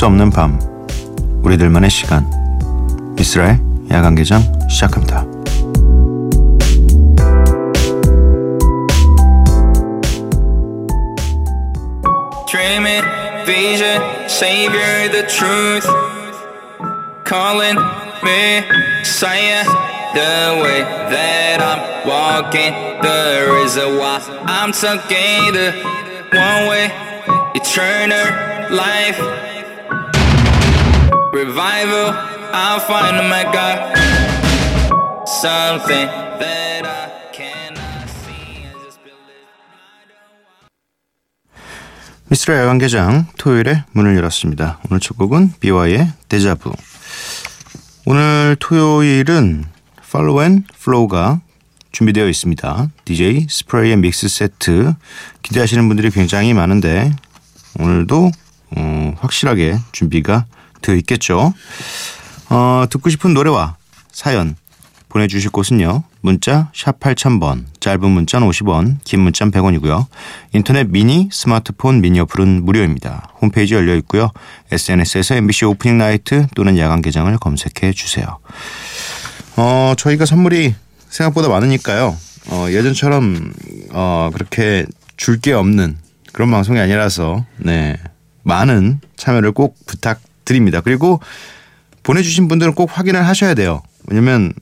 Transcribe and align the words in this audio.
수 0.00 0.06
없는 0.06 0.30
밤 0.30 0.58
우리들만의 1.42 1.90
시간 1.90 2.24
미스라의 3.16 3.60
야간 3.90 4.14
개장 4.14 4.40
시작합니다. 4.66 5.26
Dreaming, 12.48 13.04
vision, 13.44 14.00
savior, 14.24 15.10
the 15.10 15.26
truth. 15.26 15.86
Calling 17.26 17.76
me, 18.22 18.64
Messiah, 19.00 19.64
the 20.14 20.62
way 20.62 20.80
that 21.10 21.60
I'm 21.60 22.08
walking. 22.08 22.72
The 23.02 23.52
reason 23.52 23.98
why 23.98 24.22
I'm 24.46 24.72
together. 24.72 25.74
One 26.32 26.70
way, 26.70 26.90
eternal 27.54 28.70
life. 28.70 29.49
Revival, 31.40 32.12
I'll 32.52 32.80
find 32.80 33.16
my 33.30 33.44
God. 33.44 33.96
Something 35.26 36.06
that 36.38 36.84
I 36.84 37.08
cannot 37.32 38.08
see. 38.10 38.68
I 38.68 38.84
just 38.84 39.00
believe. 39.02 39.48
미스라 42.28 42.58
야간 42.58 42.76
개장 42.76 43.26
토요일에 43.38 43.84
문을 43.92 44.16
열었습니다. 44.16 44.80
오늘 44.90 45.00
첫 45.00 45.16
곡은 45.16 45.54
BY의 45.60 46.12
데자부. 46.28 46.74
오늘 48.04 48.56
토요일은 48.60 49.64
팔로우 50.12 50.42
앤 50.42 50.64
플로우가 50.78 51.40
준비되어 51.92 52.28
있습니다. 52.28 52.90
DJ 53.06 53.46
스프레이의 53.48 53.96
믹스 53.96 54.28
세트 54.28 54.92
기대하시는 55.40 55.88
분들이 55.88 56.10
굉장히 56.10 56.52
많은데 56.52 57.10
오늘도 57.78 58.30
어, 58.76 59.14
확실하게 59.20 59.78
준비가 59.92 60.44
되어 60.80 60.94
있겠죠. 60.96 61.52
어, 62.48 62.84
듣고 62.90 63.10
싶은 63.10 63.34
노래와 63.34 63.76
사연 64.12 64.56
보내주실 65.08 65.50
곳은요. 65.50 66.04
문자 66.20 66.70
샵 66.74 67.00
8000번, 67.00 67.64
짧은 67.80 68.08
문자는 68.08 68.48
50원, 68.48 68.98
긴 69.04 69.20
문자는 69.20 69.50
100원이고요. 69.52 70.06
인터넷 70.52 70.88
미니, 70.88 71.28
스마트폰 71.32 72.00
미니 72.00 72.20
어플은 72.20 72.64
무료입니다. 72.64 73.30
홈페이지 73.40 73.74
열려 73.74 73.96
있고요. 73.96 74.30
SNS에서 74.70 75.34
MBC 75.36 75.64
오프닝 75.64 75.98
나이트 75.98 76.46
또는 76.54 76.78
야간 76.78 77.02
개장을 77.02 77.36
검색해 77.38 77.92
주세요. 77.92 78.38
어, 79.56 79.94
저희가 79.96 80.26
선물이 80.26 80.74
생각보다 81.08 81.48
많으니까요. 81.48 82.16
어, 82.48 82.66
예전처럼 82.70 83.52
어, 83.92 84.30
그렇게 84.32 84.86
줄 85.16 85.40
게 85.40 85.52
없는 85.52 85.98
그런 86.32 86.50
방송이 86.50 86.78
아니라서 86.78 87.44
네. 87.56 87.96
많은 88.42 89.00
참여를 89.16 89.52
꼭 89.52 89.76
부탁 89.86 90.20
드립니다. 90.50 90.80
그리고 90.80 91.20
보내주신 92.02 92.48
분들은 92.48 92.74
꼭 92.74 92.90
확인을 92.92 93.24
하셔야 93.24 93.54
돼요. 93.54 93.82
왜냐면 94.08 94.52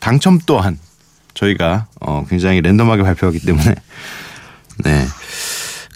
당첨 0.00 0.40
또한 0.46 0.78
저희가 1.34 1.86
어, 2.00 2.24
굉장히 2.28 2.60
랜덤하게 2.60 3.04
발표하기 3.04 3.38
때문에 3.40 3.74
네 4.84 5.04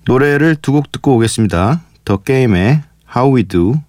노래를 0.06 0.56
두 0.56 0.72
곡 0.72 0.92
듣고 0.92 1.16
오겠습니다. 1.16 1.82
더 2.04 2.16
게임의 2.18 2.82
How 3.16 3.34
We 3.34 3.42
Do 3.44 3.80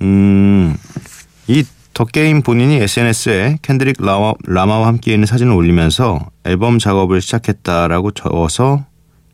음이 0.00 1.64
더 1.92 2.04
게임 2.04 2.42
본인이 2.42 2.76
SNS에 2.76 3.58
캔드릭 3.62 3.96
라마, 3.98 4.32
라마와 4.46 4.86
함께 4.86 5.12
있는 5.12 5.26
사진을 5.26 5.52
올리면서 5.52 6.30
앨범 6.44 6.78
작업을 6.78 7.20
시작했다라고 7.20 8.12
적어서 8.12 8.84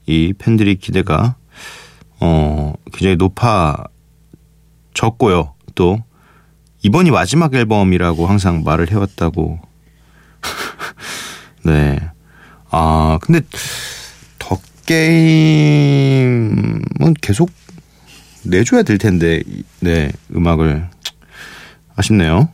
이 0.06 0.32
팬들이 0.38 0.76
기대가 0.76 1.34
어 2.20 2.72
굉장히 2.92 3.16
높아 3.16 3.84
졌고요. 4.96 5.54
또 5.74 6.02
이번이 6.82 7.10
마지막 7.12 7.54
앨범이라고 7.54 8.26
항상 8.26 8.64
말을 8.64 8.90
해왔다고. 8.90 9.60
네. 11.64 12.00
아 12.70 13.18
근데 13.22 13.40
더 14.38 14.58
게임은 14.86 16.34
계속 17.20 17.50
내줘야 18.42 18.82
될 18.82 18.98
텐데 18.98 19.42
네 19.80 20.10
음악을 20.34 20.88
아쉽네요. 21.94 22.48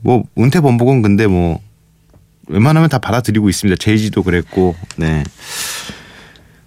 뭐 0.00 0.24
은퇴 0.38 0.60
번복은 0.60 1.02
근데 1.02 1.26
뭐 1.26 1.60
웬만하면 2.48 2.88
다 2.88 2.98
받아들이고 2.98 3.48
있습니다. 3.48 3.76
제이지도 3.78 4.22
그랬고 4.22 4.76
네. 4.96 5.24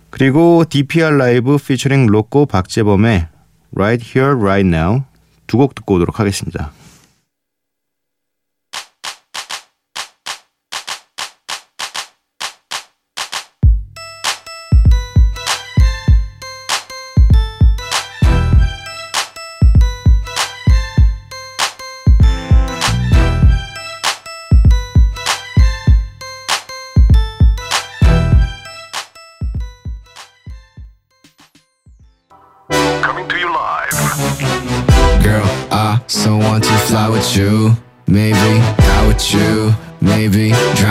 그리고 0.09 0.64
DPR 0.69 1.18
라이브 1.18 1.58
피처링 1.58 2.08
로꼬 2.08 2.46
박재범의 2.46 3.34
Right 3.75 4.03
Here 4.03 4.34
Right 4.36 4.68
Now 4.68 5.03
두 5.47 5.58
곡 5.58 5.75
듣고 5.75 5.96
오도록 5.96 6.19
하겠습니다. 6.19 6.72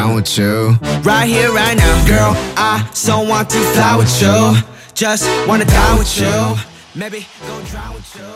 Drown 0.05 0.17
with 0.17 0.37
you. 0.37 0.77
Right 1.03 1.27
here, 1.27 1.51
right 1.51 1.75
now, 1.75 2.07
girl. 2.07 2.37
I 2.59 2.87
so 2.93 3.21
want 3.21 3.49
to 3.51 3.59
fly 3.73 3.97
with 3.97 4.13
you. 4.21 4.61
Just 4.93 5.25
wanna 5.49 5.65
die 5.65 5.99
with 5.99 6.21
you. 6.21 6.57
Maybe 6.95 7.27
go 7.49 7.57
drown 7.65 7.95
with 7.95 8.15
you. 8.15 8.29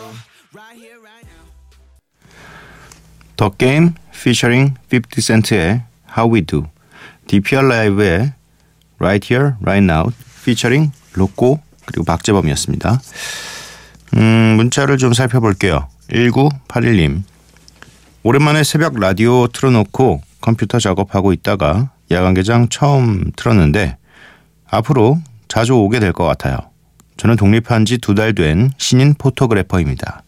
Right 0.54 0.76
here, 0.80 0.96
right 0.96 1.26
now. 1.28 1.44
더 3.36 3.50
게임 3.50 3.92
피처링 4.12 4.76
50 4.88 5.20
센트의 5.20 5.82
How 6.16 6.32
We 6.34 6.40
Do 6.40 6.64
DPR 7.26 7.68
라이브의 7.68 8.32
Right 8.98 9.28
Here 9.30 9.56
Right 9.60 9.84
Now 9.84 10.10
피처링 10.46 10.90
로꼬 11.12 11.60
그리고 11.84 12.04
박재범이었습니다. 12.04 12.98
음, 14.16 14.22
문자를 14.56 14.96
좀 14.96 15.12
살펴볼게요. 15.12 15.86
1981님 16.10 17.24
오랜만에 18.22 18.64
새벽 18.64 18.98
라디오 18.98 19.48
틀어놓고 19.48 20.27
컴퓨터 20.48 20.78
작업하고 20.78 21.34
있다가 21.34 21.90
야간 22.10 22.32
개장 22.32 22.70
처음 22.70 23.30
틀었는데 23.36 23.98
앞으로 24.70 25.18
자주 25.48 25.74
오게 25.74 26.00
될 26.00 26.14
것 26.14 26.24
같아요. 26.24 26.56
저는 27.18 27.36
독립한 27.36 27.84
지 27.84 27.98
두 27.98 28.14
달 28.14 28.32
된 28.34 28.70
신인 28.78 29.12
포토그래퍼입니다. 29.12 30.22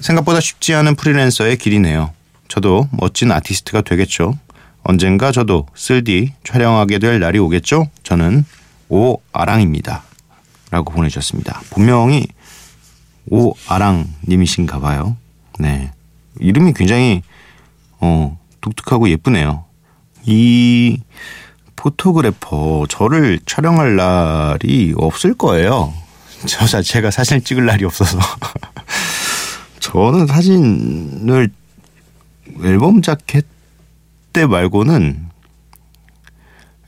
생각보다 0.00 0.40
쉽지 0.40 0.74
않은 0.74 0.96
프리랜서의 0.96 1.58
길이네요. 1.58 2.10
저도 2.48 2.88
멋진 2.90 3.30
아티스트가 3.30 3.82
되겠죠. 3.82 4.36
언젠가 4.82 5.30
저도 5.30 5.66
쓸디 5.76 6.32
촬영하게 6.42 6.98
될 6.98 7.20
날이 7.20 7.38
오겠죠. 7.38 7.88
저는 8.02 8.44
오아랑입니다. 8.88 10.02
라고 10.72 10.92
보내주셨습니다. 10.92 11.60
분명히 11.70 12.26
오아랑님이신가 13.30 14.80
봐요. 14.80 15.16
네. 15.60 15.92
이름이 16.40 16.72
굉장히 16.74 17.22
어, 18.00 18.36
독특하고 18.66 19.08
예쁘네요. 19.10 19.64
이 20.24 20.98
포토그래퍼 21.76 22.86
저를 22.88 23.38
촬영할 23.46 23.94
날이 23.96 24.92
없을 24.96 25.34
거예요. 25.34 25.94
저 26.46 26.66
자체가 26.66 27.10
사진 27.10 27.42
찍을 27.42 27.64
날이 27.64 27.84
없어서 27.84 28.18
저는 29.80 30.26
사진을 30.26 31.48
앨범 32.64 33.02
자켓 33.02 33.46
때 34.32 34.46
말고는 34.46 35.28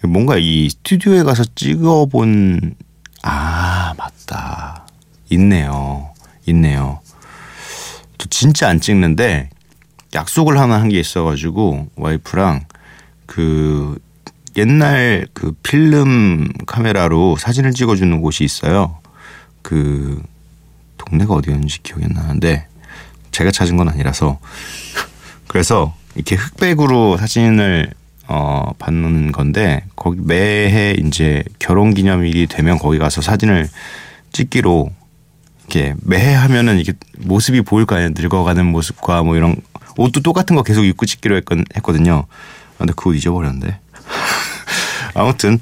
뭔가 0.03 0.37
이 0.37 0.69
스튜디오에 0.69 1.23
가서 1.23 1.45
찍어본 1.55 2.75
아 3.23 3.95
맞다 3.97 4.87
있네요 5.31 6.13
있네요 6.47 7.01
저 8.17 8.29
진짜 8.29 8.69
안 8.69 8.81
찍는데 8.81 9.51
약속을 10.15 10.59
하나 10.59 10.81
한 10.81 10.89
게 10.89 10.99
있어가지고 10.99 11.89
와이프랑 11.97 12.65
그 13.27 13.99
옛날 14.57 15.27
그 15.35 15.53
필름 15.63 16.49
카메라로 16.67 17.37
사진을 17.37 17.73
찍어주는 17.73 18.21
곳이 18.21 18.45
있어요. 18.45 18.99
그 19.63 20.23
동네가 20.97 21.35
어디였는지 21.35 21.83
기억이 21.83 22.05
안 22.05 22.13
나는데 22.13 22.67
제가 23.31 23.51
찾은 23.51 23.77
건 23.77 23.89
아니라서 23.89 24.39
그래서 25.47 25.95
이렇게 26.15 26.37
흑백으로 26.37 27.17
사진을 27.19 27.93
어 28.27 28.73
받는 28.79 29.33
건데 29.33 29.85
거기 29.97 30.21
매해 30.23 30.95
이제 30.99 31.45
결혼 31.59 31.95
기념일이 31.95 32.47
되면 32.47 32.79
거기 32.79 32.99
가서 32.99 33.23
사진을 33.23 33.69
찍기로 34.33 34.91
이렇게 35.61 35.95
매해 36.03 36.35
하면은 36.35 36.79
이게 36.79 36.93
모습이 37.19 37.63
보일 37.63 37.87
거 37.87 37.95
아니에요. 37.97 38.11
늙어가는 38.17 38.67
모습과 38.67 39.23
뭐 39.23 39.37
이런 39.37 39.57
옷도 39.99 40.21
똑같은 40.21 40.57
거 40.57 40.63
계속 40.63 40.85
입고 40.85 41.05
찍기로 41.07 41.37
했건, 41.37 41.65
했거든요. 41.77 42.25
아, 42.29 42.79
근데 42.79 42.93
그거 42.95 43.13
잊어버렸는데. 43.13 43.79
아무튼 45.15 45.59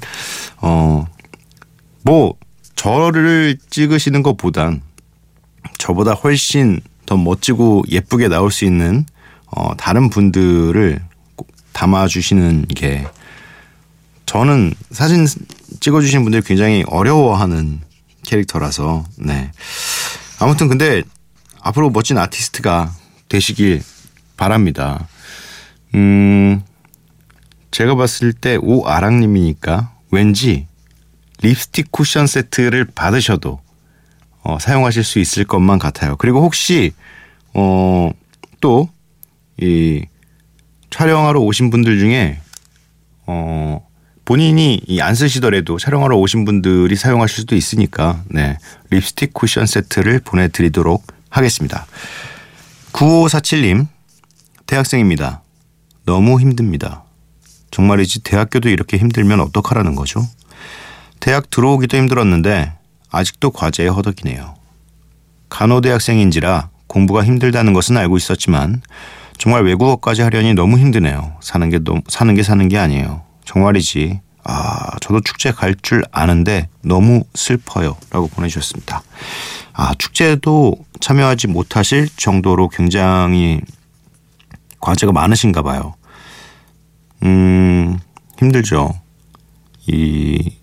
어 0.61 1.05
뭐 2.07 2.35
저를 2.77 3.57
찍으시는 3.69 4.23
것보단 4.23 4.81
저보다 5.77 6.13
훨씬 6.13 6.79
더 7.05 7.17
멋지고 7.17 7.83
예쁘게 7.89 8.29
나올 8.29 8.49
수 8.49 8.63
있는 8.63 9.05
어 9.47 9.75
다른 9.75 10.09
분들을 10.09 11.01
꼭 11.35 11.47
담아 11.73 12.07
주시는 12.07 12.67
게 12.67 13.05
저는 14.25 14.73
사진 14.91 15.27
찍어 15.81 15.99
주신 15.99 16.23
분들 16.23 16.43
굉장히 16.43 16.85
어려워하는 16.87 17.81
캐릭터라서 18.23 19.03
네 19.17 19.51
아무튼 20.39 20.69
근데 20.69 21.03
앞으로 21.59 21.89
멋진 21.89 22.17
아티스트가 22.17 22.93
되시길 23.27 23.83
바랍니다. 24.37 25.07
음 25.95 26.61
제가 27.71 27.95
봤을 27.95 28.31
때 28.33 28.57
오아랑님이니까 28.61 29.91
왠지 30.11 30.67
립스틱 31.41 31.91
쿠션 31.91 32.27
세트를 32.27 32.85
받으셔도 32.95 33.59
어, 34.43 34.57
사용하실 34.59 35.03
수 35.03 35.19
있을 35.19 35.43
것만 35.43 35.79
같아요. 35.79 36.15
그리고 36.15 36.41
혹시 36.41 36.93
어, 37.53 38.11
또 38.61 38.89
이 39.59 40.05
촬영하러 40.89 41.39
오신 41.39 41.69
분들 41.69 41.99
중에 41.99 42.39
어, 43.25 43.85
본인이 44.23 44.81
이안 44.85 45.15
쓰시더라도 45.15 45.79
촬영하러 45.79 46.17
오신 46.17 46.45
분들이 46.45 46.95
사용하실 46.95 47.37
수도 47.37 47.55
있으니까 47.55 48.23
네 48.29 48.57
립스틱 48.89 49.33
쿠션 49.33 49.65
세트를 49.65 50.19
보내드리도록 50.19 51.05
하겠습니다. 51.29 51.85
9547님 52.93 53.87
대학생입니다. 54.67 55.41
너무 56.05 56.39
힘듭니다. 56.39 57.03
정말이지 57.71 58.21
대학교도 58.23 58.69
이렇게 58.69 58.97
힘들면 58.97 59.39
어떡하라는 59.41 59.95
거죠? 59.95 60.25
대학 61.19 61.49
들어오기도 61.49 61.97
힘들었는데 61.97 62.73
아직도 63.09 63.51
과제에 63.51 63.87
허덕이네요. 63.87 64.55
간호대학생인지라 65.49 66.69
공부가 66.87 67.23
힘들다는 67.23 67.73
것은 67.73 67.97
알고 67.97 68.17
있었지만 68.17 68.81
정말 69.37 69.63
외국어까지 69.63 70.21
하려니 70.21 70.53
너무 70.53 70.77
힘드네요. 70.77 71.35
사는 71.41 71.69
게 71.69 71.79
너무 71.79 72.01
사는 72.07 72.33
게 72.35 72.43
사는 72.43 72.67
게 72.67 72.77
아니에요. 72.77 73.21
정말이지. 73.45 74.19
아, 74.43 74.97
저도 75.01 75.21
축제 75.21 75.51
갈 75.51 75.75
줄 75.81 76.03
아는데 76.11 76.69
너무 76.81 77.23
슬퍼요 77.33 77.97
라고 78.11 78.27
보내 78.27 78.47
주셨습니다. 78.47 79.03
아, 79.73 79.93
축제도 79.97 80.75
참여하지 81.01 81.47
못하실 81.47 82.09
정도로 82.15 82.69
굉장히 82.69 83.61
과제가 84.79 85.11
많으신가 85.11 85.61
봐요. 85.61 85.95
음, 87.23 87.99
힘들죠. 88.39 88.99
이, 89.87 90.53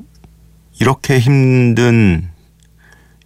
이렇게 0.80 1.18
힘든, 1.18 2.30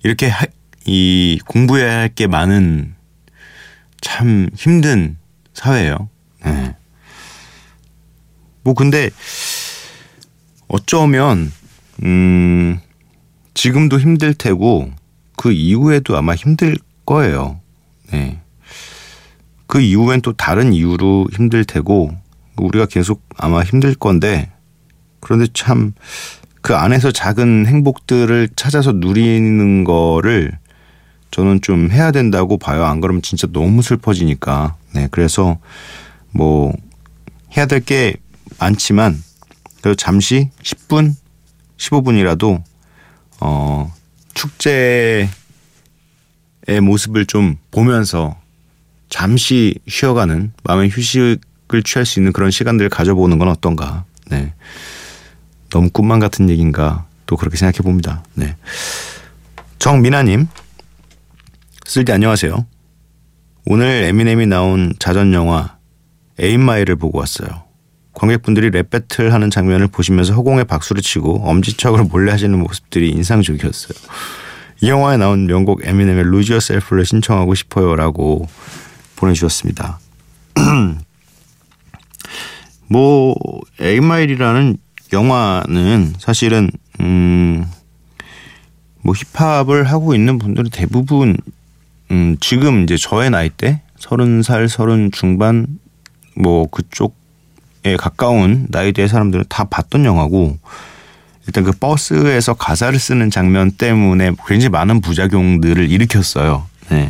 이렇게 0.03 0.29
하, 0.29 0.47
이 0.87 1.39
공부해야 1.47 1.99
할 1.99 2.09
게 2.15 2.27
많은 2.27 2.95
참 4.01 4.49
힘든 4.57 5.19
사회예요. 5.55 6.09
네. 6.45 6.75
뭐 8.63 8.75
근데 8.75 9.11
어쩌면 10.69 11.53
음 12.05 12.81
지금도 13.55 13.99
힘들 13.99 14.35
테고 14.35 14.91
그 15.37 15.53
이후에도 15.53 16.17
아마 16.17 16.35
힘들 16.35 16.77
거예요. 17.05 17.61
네. 18.13 18.41
그 19.69 19.81
이후엔 19.81 20.23
또 20.23 20.33
다른 20.33 20.73
이유로 20.73 21.29
힘들 21.33 21.65
테고 21.65 22.11
우리가 22.57 22.87
계속 22.87 23.23
아마 23.37 23.63
힘들 23.63 23.95
건데 23.95 24.51
그런데 25.21 25.47
참 25.55 25.93
그 26.61 26.75
안에서 26.75 27.13
작은 27.13 27.67
행복들을 27.67 28.51
찾아서 28.57 28.93
누리는 28.93 29.85
거를 29.85 30.59
저는 31.31 31.61
좀 31.63 31.91
해야 31.91 32.11
된다고 32.11 32.59
봐요. 32.59 32.85
안 32.85 33.01
그러면 33.01 33.23
진짜 33.23 33.47
너무 33.51 33.81
슬퍼지니까. 33.81 34.77
네. 34.93 35.09
그래서 35.11 35.59
뭐 36.31 36.73
해야 37.57 37.65
될 37.65 37.81
게 37.81 38.17
많지만 38.59 39.23
그래도 39.81 39.95
잠시 39.95 40.51
10분, 40.63 41.15
15분이라도 41.77 42.63
어 43.41 43.91
축제의 44.35 45.29
모습을 46.83 47.25
좀 47.25 47.57
보면서 47.71 48.37
잠시 49.09 49.75
쉬어가는 49.87 50.53
마음의 50.65 50.91
휴식을 50.91 51.83
취할 51.85 52.05
수 52.05 52.21
있는 52.21 52.33
그런 52.33 52.51
시간들을 52.51 52.91
가져보는 52.91 53.39
건 53.39 53.49
어떤가. 53.49 54.05
네. 54.31 54.53
너무 55.71 55.91
꿈만 55.91 56.19
같은 56.19 56.49
얘기인가 56.51 57.07
또 57.27 57.37
그렇게 57.37 57.57
생각해 57.57 57.79
봅니다. 57.79 58.23
네. 58.35 58.57
정민아님, 59.79 60.49
쓸디 61.87 62.13
안녕하세요. 62.13 62.67
오늘 63.67 64.05
에미넴이 64.05 64.47
나온 64.47 64.95
자전 64.99 65.33
영화 65.35 65.77
에임마이를 66.39 66.97
보고 66.97 67.19
왔어요. 67.19 67.65
관객분들이 68.15 68.71
랩 68.71 68.91
배틀 68.91 69.33
하는 69.33 69.51
장면을 69.51 69.87
보시면서 69.87 70.35
허공에 70.35 70.65
박수를 70.65 71.03
치고 71.03 71.49
엄지척으로 71.49 72.05
몰래 72.05 72.33
하시는 72.33 72.59
모습들이 72.59 73.11
인상적이었어요. 73.11 73.99
이 74.81 74.89
영화에 74.89 75.17
나온 75.17 75.47
명곡 75.47 75.87
에미넴의 75.87 76.21
Lose 76.21 76.53
Yourself를 76.53 77.05
신청하고 77.05 77.55
싶어요라고 77.55 78.49
보내주셨습니다. 79.19 79.99
뭐 82.89 83.35
에임마일이라는 83.81 84.79
영화는 85.13 86.15
사실은 86.19 86.71
음, 87.01 87.67
뭐 89.03 89.15
힙합을 89.15 89.85
하고 89.85 90.15
있는 90.15 90.39
분들은 90.39 90.71
대부분 90.71 91.37
음, 92.11 92.37
지금 92.41 92.83
이제 92.83 92.97
저의 92.97 93.31
나이 93.31 93.51
때 93.51 93.83
서른 93.99 94.43
살 94.43 94.69
서른 94.69 95.11
중반 95.13 95.67
뭐 96.35 96.67
그쪽에 96.69 97.97
가까운 97.99 98.67
나이대의 98.71 99.09
사람들은 99.09 99.45
다 99.49 99.65
봤던 99.65 100.05
영화고 100.05 100.59
일단 101.47 101.65
그 101.65 101.73
버스에서 101.73 102.55
가사를 102.55 102.99
쓰는 102.99 103.31
장면 103.31 103.71
때문에 103.71 104.33
굉장히 104.47 104.69
많은 104.71 105.01
부작용들을 105.01 105.91
일으켰어요. 105.91 106.67
네. 106.91 107.09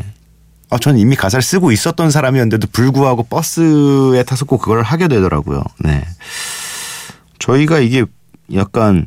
아, 0.71 0.79
저는 0.79 0.99
이미 0.99 1.17
가사를 1.17 1.43
쓰고 1.43 1.73
있었던 1.73 2.11
사람이었는데도 2.11 2.69
불구하고 2.73 3.23
버스에 3.25 4.23
타서 4.23 4.45
꼭 4.45 4.59
그걸 4.59 4.83
하게 4.83 5.09
되더라고요. 5.09 5.63
네. 5.81 6.05
저희가 7.39 7.79
이게 7.79 8.05
약간 8.55 9.07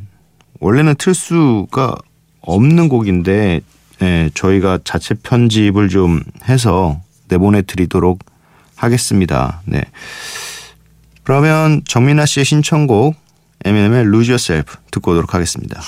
원래는 0.60 0.96
틀 0.96 1.14
수가 1.14 1.96
없는 2.42 2.90
곡인데 2.90 3.62
예, 4.02 4.32
저희가 4.34 4.80
자체 4.84 5.14
편집을 5.14 5.90
좀 5.90 6.22
해서 6.50 7.00
내보내 7.28 7.62
드리도록 7.64 8.20
하겠습니다. 8.76 9.62
네. 9.66 9.84
그러면 11.24 11.84
정민아 11.86 12.26
씨의 12.26 12.46
신청곡 12.46 13.16
에미넴의 13.64 14.02
Lose 14.02 14.32
Yourself 14.32 14.78
듣고 14.90 15.12
오도록 15.12 15.36
하겠습니다. 15.36 15.82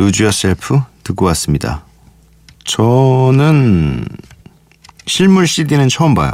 Lose 0.00 0.24
Yourself 0.24 0.80
듣고 1.04 1.26
왔습니다. 1.26 1.84
저는 2.64 4.06
실물 5.04 5.46
CD는 5.46 5.90
처음 5.90 6.14
봐요. 6.14 6.30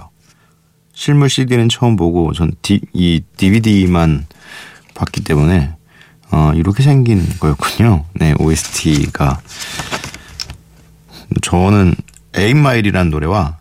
실물 0.94 1.28
CD는 1.28 1.68
처음 1.68 1.96
보고 1.96 2.32
전이 2.32 3.22
DVD만 3.36 4.26
봤기 4.94 5.24
때문에 5.24 5.74
어, 6.30 6.52
이렇게 6.54 6.84
생긴 6.84 7.26
거였군요. 7.40 8.04
네, 8.14 8.34
OST가 8.38 9.40
저는 11.42 11.96
에임마일이라는 12.34 13.10
노래와 13.10 13.58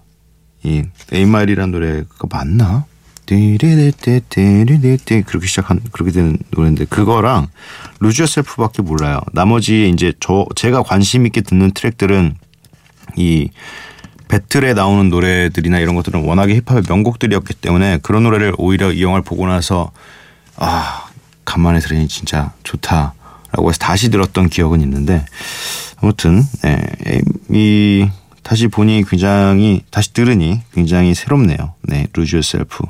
이 0.62 0.84
에임마일이라는 1.12 1.72
노래가 1.72 2.28
맞나? 2.30 2.86
띠리리띠띠리리띠 3.26 5.24
그렇게 5.24 5.48
시작한 5.48 5.82
그렇게 5.92 6.12
되는 6.12 6.38
노래인데 6.52 6.86
그거랑 6.86 7.48
Lose 8.00 8.26
Yourself밖에 8.26 8.82
몰라요. 8.82 9.20
나머지 9.34 9.90
이제 9.90 10.14
저 10.20 10.46
제가 10.56 10.84
관심 10.84 11.26
있게 11.26 11.42
듣는 11.42 11.72
트랙들은 11.72 12.36
이 13.16 13.50
배틀에 14.28 14.74
나오는 14.74 15.10
노래들이나 15.10 15.80
이런 15.80 15.96
것들은 15.96 16.24
워낙에 16.26 16.56
힙합의 16.66 16.84
명곡들이었기 16.88 17.54
때문에 17.56 18.00
그런 18.02 18.24
노래를 18.24 18.54
오히려 18.58 18.92
이 18.92 19.04
영화를 19.04 19.24
보고 19.24 19.48
나서 19.48 19.92
아 20.58 21.08
간만에 21.46 21.80
들으니 21.80 22.08
진짜 22.08 22.54
좋다라고 22.64 23.70
해서 23.70 23.78
다시 23.80 24.10
들었던 24.10 24.50
기억은 24.50 24.82
있는데 24.82 25.26
아무튼 26.02 26.44
네, 26.64 26.82
이 27.50 28.10
다시 28.46 28.68
보니 28.68 29.04
굉장히 29.10 29.82
다시 29.90 30.14
들으니 30.14 30.62
굉장히 30.72 31.16
새롭네요. 31.16 31.74
네, 31.82 32.06
Lose 32.14 32.40
Yourself 32.44 32.84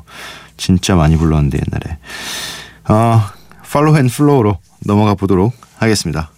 진짜 0.58 0.94
많이 0.94 1.16
불렀는데 1.16 1.58
옛날에 1.66 1.98
어, 2.88 3.22
팔로우 3.62 3.96
앤 3.96 4.08
플로우로 4.08 4.58
넘어가 4.84 5.14
보도록 5.14 5.54
하겠습니다. 5.78 6.30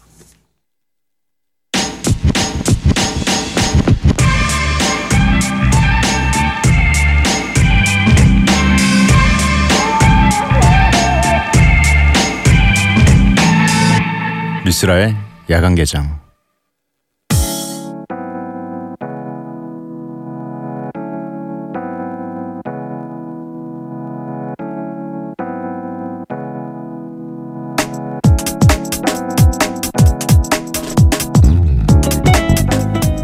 미스라의 14.65 15.17
야간 15.51 15.75
개장 15.75 16.28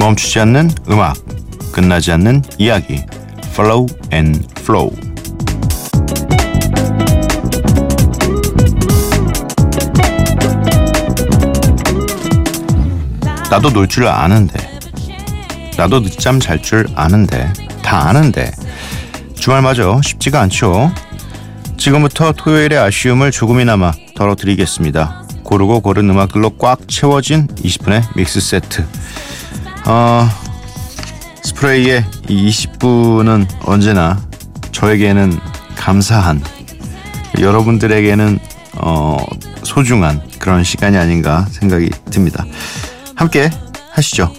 멈추지 0.05 0.39
않는 0.41 0.71
음악, 0.91 1.17
끝나지 1.73 2.13
않는 2.13 2.43
이야기. 2.59 3.03
Follow 3.55 3.87
and 4.13 4.47
Flow. 4.59 4.91
나도 13.51 13.71
놀 13.71 13.89
줄 13.89 14.07
아는데. 14.07 14.59
나도 15.79 16.03
늦잠 16.03 16.39
잘 16.39 16.61
줄 16.61 16.87
아는데. 16.95 17.51
다 17.83 18.09
아는데. 18.09 18.51
주말마저 19.35 20.03
쉽지가 20.03 20.39
않죠. 20.43 20.93
지금부터 21.79 22.33
토요일의 22.33 22.79
아쉬움을 22.79 23.31
조금이나마 23.31 23.93
덜어드리겠습니다. 24.17 25.23
고르고 25.45 25.81
고른 25.81 26.11
음악들로 26.11 26.51
꽉 26.59 26.89
채워진 26.89 27.47
20분의 27.47 28.03
믹스 28.17 28.41
세트. 28.41 28.85
어, 29.87 30.27
스프레이의 31.43 32.05
이 32.29 32.49
20분은 32.49 33.47
언제나 33.67 34.19
저에게는 34.73 35.39
감사한 35.77 36.43
여러분들에게는 37.39 38.39
어, 38.79 39.19
소중한 39.63 40.23
그런 40.39 40.65
시간이 40.65 40.97
아닌가 40.97 41.47
생각이 41.51 41.91
듭니다. 42.11 42.47
함께 43.15 43.51
하시죠. 43.91 44.33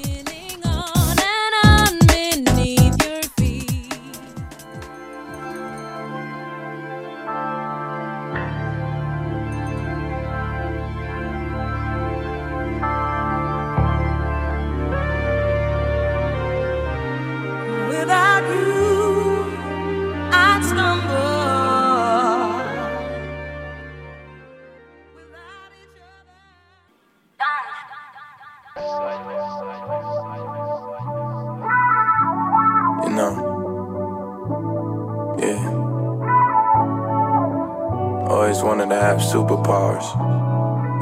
Always 38.35 38.61
wanted 38.61 38.89
to 38.89 38.95
have 38.95 39.19
superpowers. 39.19 40.03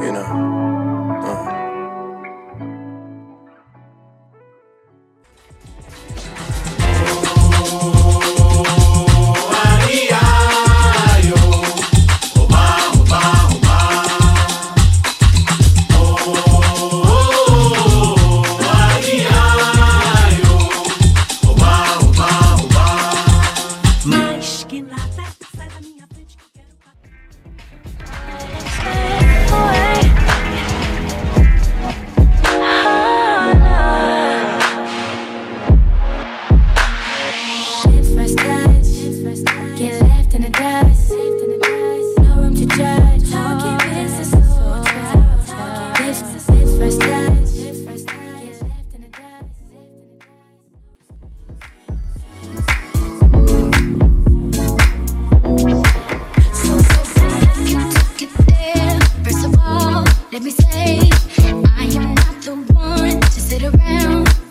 You 0.05 0.11
know. 0.11 0.52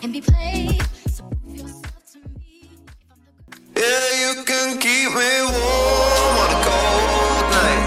And 0.03 0.11
be 0.11 0.21
played. 0.21 0.81
So 1.07 1.23
prove 1.23 1.55
yourself 1.55 2.11
to 2.11 2.19
me. 2.37 2.69
Yeah, 3.75 4.35
you 4.35 4.43
can 4.43 4.77
keep 4.77 5.09
me 5.15 5.31
warm 5.47 6.35
on 6.43 6.49
a 6.51 6.59
cold 6.67 7.45
night. 7.55 7.83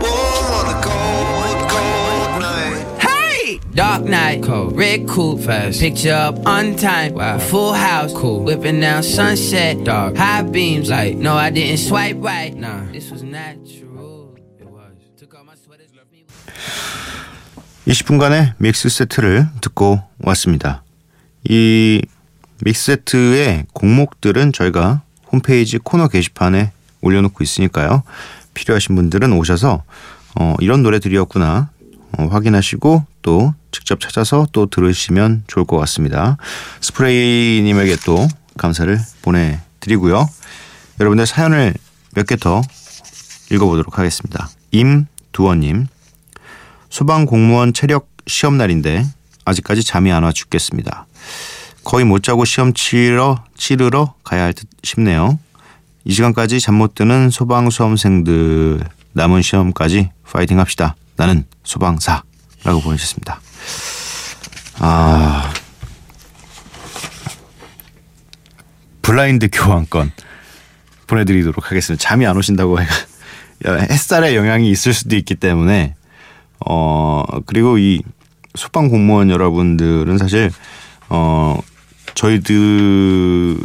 Warm 0.00 0.46
on 0.58 0.66
a 0.70 0.78
cold, 0.86 1.58
cold 1.74 2.32
night. 2.40 3.00
Hey! 3.00 3.60
Dark 3.74 4.04
night, 4.04 4.42
cold, 4.44 4.76
red 4.76 5.08
coupe, 5.08 5.40
fast, 5.40 5.80
picture 5.80 6.12
up 6.12 6.46
on 6.46 6.76
time, 6.76 7.14
wow. 7.14 7.38
full 7.38 7.72
house, 7.72 8.12
cool, 8.14 8.44
whipping 8.44 8.80
down 8.80 9.02
sunset, 9.02 9.82
dark, 9.84 10.16
high 10.16 10.42
beams, 10.42 10.88
like, 10.88 11.16
no, 11.16 11.34
I 11.34 11.50
didn't 11.50 11.78
swipe 11.78 12.16
right, 12.20 12.54
nah, 12.54 12.84
this 12.92 13.10
was 13.10 13.22
natural, 13.22 14.36
it 14.58 14.68
was, 14.68 14.92
took 15.16 15.34
all 15.34 15.44
my 15.44 15.54
sweaters, 15.54 15.90
left 15.94 16.12
me 16.12 16.24
20분간의 17.86 18.54
믹스 18.58 18.88
세트를 18.88 19.48
듣고 19.60 20.00
왔습니다. 20.18 20.84
이 21.44 22.02
믹스 22.62 22.84
세트의 22.96 23.66
곡목들은 23.72 24.52
저희가 24.52 25.02
홈페이지 25.32 25.78
코너 25.78 26.08
게시판에 26.08 26.72
올려놓고 27.00 27.42
있으니까요. 27.42 28.02
필요하신 28.54 28.94
분들은 28.96 29.32
오셔서 29.32 29.84
어, 30.38 30.54
이런 30.60 30.82
노래들이었구나 30.82 31.70
어, 32.18 32.26
확인하시고 32.26 33.04
또 33.22 33.54
직접 33.70 34.00
찾아서 34.00 34.46
또 34.52 34.66
들으시면 34.66 35.44
좋을 35.46 35.64
것 35.64 35.78
같습니다. 35.78 36.36
스프레이님에게 36.80 37.96
또 38.04 38.26
감사를 38.58 38.98
보내드리고요. 39.22 40.28
여러분들 40.98 41.26
사연을 41.26 41.74
몇 42.14 42.26
개 42.26 42.36
더 42.36 42.60
읽어보도록 43.52 43.98
하겠습니다. 43.98 44.48
임두원님 44.72 45.86
소방 46.90 47.24
공무원 47.26 47.72
체력 47.72 48.08
시험 48.26 48.56
날인데 48.58 49.04
아직까지 49.44 49.82
잠이 49.84 50.12
안 50.12 50.22
와 50.24 50.32
죽겠습니다. 50.32 51.06
거의 51.84 52.04
못 52.04 52.22
자고 52.22 52.44
시험 52.44 52.72
치러 52.74 53.44
치르러 53.56 54.14
가야 54.24 54.42
할 54.44 54.52
듯 54.52 54.68
싶네요. 54.82 55.38
이 56.04 56.12
시간까지 56.12 56.60
잠 56.60 56.74
못 56.76 56.94
드는 56.94 57.30
소방 57.30 57.70
수험생들 57.70 58.80
남은 59.12 59.42
시험까지 59.42 60.10
파이팅 60.30 60.58
합시다. 60.60 60.94
나는 61.16 61.44
소방사라고 61.64 62.80
보내셨습니다. 62.82 63.40
아 64.78 65.52
블라인드 69.02 69.48
교환권 69.52 70.12
보내드리도록 71.06 71.70
하겠습니다. 71.70 72.00
잠이 72.02 72.26
안 72.26 72.36
오신다고 72.36 72.80
해가 72.80 72.94
햇살의 73.90 74.36
영향이 74.36 74.70
있을 74.70 74.94
수도 74.94 75.16
있기 75.16 75.34
때문에 75.34 75.94
어 76.66 77.24
그리고 77.46 77.78
이 77.78 78.02
소방 78.54 78.88
공무원 78.88 79.30
여러분들은 79.30 80.18
사실 80.18 80.50
어 81.10 81.58
저희들에게 82.14 83.58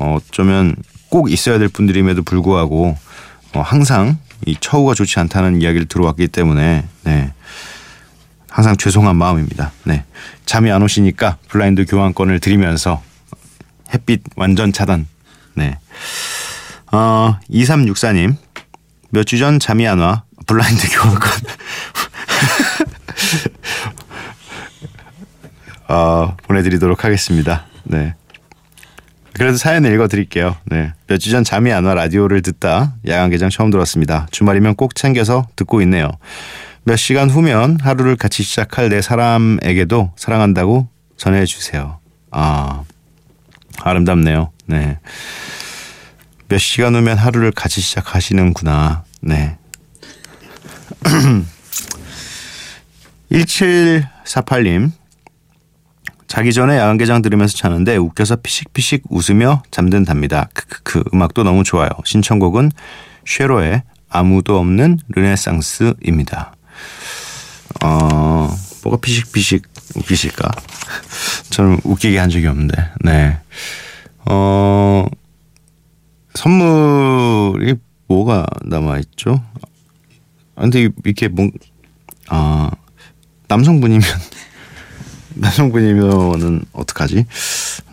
어, 0.00 0.16
어쩌면 0.16 0.76
꼭 1.08 1.30
있어야 1.30 1.58
될 1.58 1.68
분들임에도 1.68 2.22
불구하고 2.22 2.96
어, 3.54 3.60
항상 3.60 4.18
이 4.44 4.56
처우가 4.60 4.94
좋지 4.94 5.18
않다는 5.20 5.62
이야기를 5.62 5.86
들어왔기 5.86 6.28
때문에 6.28 6.84
네. 7.04 7.32
항상 8.50 8.76
죄송한 8.76 9.16
마음입니다. 9.16 9.72
네. 9.84 10.04
잠이 10.44 10.70
안 10.70 10.82
오시니까 10.82 11.38
블라인드 11.48 11.86
교환권을 11.86 12.40
드리면서 12.40 13.02
햇빛 13.94 14.22
완전 14.36 14.72
차단. 14.72 15.06
네. 15.54 15.78
어, 16.92 17.38
2364님. 17.50 18.36
몇 19.10 19.24
주 19.24 19.38
전 19.38 19.58
잠이 19.58 19.86
안 19.86 20.00
와. 20.00 20.24
블라인드 20.46 20.88
교환권. 20.90 21.30
어, 25.88 26.36
보내드리도록 26.42 27.04
하겠습니다. 27.04 27.66
네. 27.84 28.14
그래도 29.32 29.56
사연을 29.58 29.92
읽어드릴게요. 29.94 30.56
네. 30.64 30.92
몇주전 31.08 31.44
잠이 31.44 31.70
안 31.72 31.84
와 31.84 31.94
라디오를 31.94 32.40
듣다 32.42 32.94
야간 33.06 33.30
개장 33.30 33.50
처음 33.50 33.70
들었습니다. 33.70 34.26
주말이면 34.30 34.76
꼭 34.76 34.94
챙겨서 34.94 35.46
듣고 35.56 35.82
있네요. 35.82 36.10
몇 36.84 36.96
시간 36.96 37.28
후면 37.28 37.78
하루를 37.82 38.16
같이 38.16 38.42
시작할 38.42 38.88
내 38.88 39.02
사람에게도 39.02 40.12
사랑한다고 40.16 40.88
전해주세요. 41.16 41.98
아, 42.30 42.82
아름답네요. 43.82 44.50
네. 44.66 44.98
몇 46.48 46.58
시간 46.58 46.94
후면 46.94 47.18
하루를 47.18 47.50
같이 47.52 47.80
시작하시는구나. 47.80 49.04
네. 49.20 49.58
1748님. 53.30 54.92
자기 56.26 56.52
전에 56.52 56.76
야간개장 56.78 57.22
들으면서 57.22 57.56
자는데 57.56 57.96
웃겨서 57.96 58.36
피식피식 58.36 59.04
웃으며 59.10 59.62
잠든답니다. 59.70 60.48
크크크 60.52 61.04
음악도 61.14 61.44
너무 61.44 61.62
좋아요. 61.64 61.88
신청곡은 62.04 62.72
쉐로의 63.24 63.82
아무도 64.08 64.58
없는 64.58 64.98
르네상스입니다. 65.08 66.54
어 67.84 68.56
뭐가 68.84 69.00
피식피식 69.00 69.62
웃기실까? 69.96 70.50
저는 71.50 71.80
웃기게 71.84 72.18
한 72.18 72.30
적이 72.30 72.48
없는데 72.48 72.74
네. 73.04 73.38
어 74.26 75.06
선물이 76.34 77.74
뭐가 78.08 78.46
남아 78.64 78.98
있죠? 78.98 79.42
근데 80.56 80.88
이렇게 81.04 81.28
뭔 81.28 81.50
아 82.28 82.70
남성분이면 83.48 84.02
남성분이면은 85.36 86.64
어떡하지? 86.72 87.26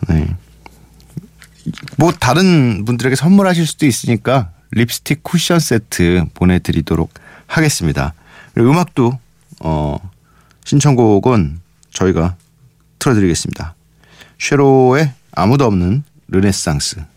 네. 0.08 0.36
뭐 1.96 2.12
다른 2.12 2.84
분들에게 2.84 3.16
선물하실 3.16 3.66
수도 3.66 3.86
있으니까 3.86 4.50
립스틱 4.72 5.22
쿠션 5.22 5.60
세트 5.60 6.24
보내드리도록 6.34 7.12
하겠습니다. 7.46 8.14
그리고 8.52 8.70
음악도 8.70 9.18
어 9.60 9.98
신청곡은 10.64 11.60
저희가 11.92 12.36
틀어드리겠습니다. 12.98 13.74
쉐로의 14.38 15.12
아무도 15.32 15.64
없는 15.66 16.02
르네상스. 16.28 17.13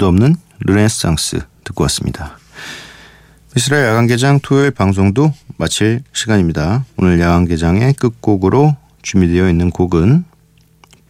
아무도 0.00 0.08
없는 0.08 0.34
르네상스 0.60 1.40
듣고 1.64 1.82
왔습니다. 1.84 2.38
미스라 3.54 3.86
야간개장 3.86 4.40
토요일 4.42 4.70
방송도 4.70 5.32
마칠 5.58 6.02
시간입니다. 6.14 6.86
오늘 6.96 7.20
야간개장의 7.20 7.92
끝곡으로 7.94 8.76
준비되어 9.02 9.50
있는 9.50 9.70
곡은 9.70 10.24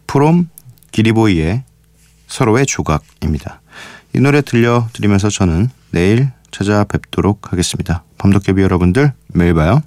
프롬 0.07 0.49
기리보이의 0.91 1.63
서로의 2.27 2.65
조각입니다. 2.65 3.61
이 4.13 4.19
노래 4.19 4.41
들려드리면서 4.41 5.29
저는 5.29 5.69
내일 5.91 6.29
찾아뵙도록 6.51 7.53
하겠습니다. 7.53 8.03
밤도깨비 8.17 8.61
여러분들 8.61 9.13
매일 9.27 9.53
봐요. 9.53 9.81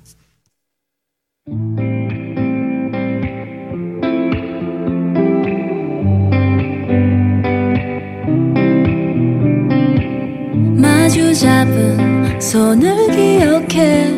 마주 11.04 11.34
잡은 11.34 12.40
손을 12.40 13.10
기억해. 13.10 14.08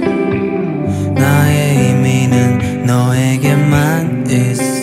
나의 1.17 1.89
의미는 1.89 2.87
너에게만 2.87 4.25
있어. 4.31 4.76